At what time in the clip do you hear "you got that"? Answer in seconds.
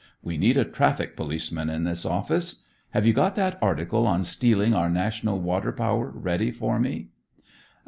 3.05-3.59